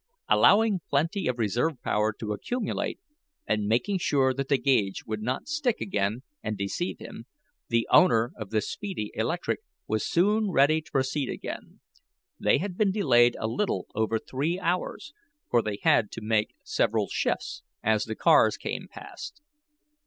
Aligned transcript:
Allowing 0.27 0.79
plenty 0.89 1.27
of 1.27 1.37
reserve 1.37 1.79
power 1.83 2.11
to 2.11 2.33
accumulate, 2.33 2.99
and 3.45 3.67
making 3.67 3.99
sure 3.99 4.33
that 4.33 4.47
the 4.47 4.57
gauge 4.57 5.03
would 5.05 5.21
not 5.21 5.47
stick 5.47 5.79
again, 5.79 6.23
and 6.41 6.57
deceive 6.57 6.97
him, 6.97 7.27
the 7.69 7.87
owner 7.91 8.31
of 8.35 8.49
the 8.49 8.61
speedy 8.61 9.11
electric 9.13 9.59
was 9.87 10.03
soon 10.03 10.49
ready 10.49 10.81
to 10.81 10.91
proceed 10.91 11.29
again. 11.29 11.81
They 12.39 12.57
had 12.57 12.77
been 12.79 12.91
delayed 12.91 13.35
a 13.39 13.45
little 13.45 13.85
over 13.93 14.17
three 14.17 14.59
hours, 14.59 15.13
for 15.51 15.61
they 15.61 15.77
had 15.83 16.09
to 16.13 16.21
make 16.21 16.55
several 16.63 17.07
shifts, 17.07 17.61
as 17.83 18.05
the 18.05 18.15
cars 18.15 18.57
came 18.57 18.87
past. 18.89 19.43